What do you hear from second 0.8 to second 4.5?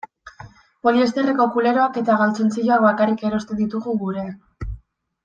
Poliesterreko kuleroak eta galtzontziloak bakarrik erosten ditugu gurean.